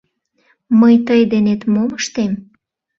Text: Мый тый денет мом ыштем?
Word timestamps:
Мый 0.79 0.95
тый 1.05 1.21
денет 1.31 1.61
мом 1.73 1.89
ыштем? 1.99 2.31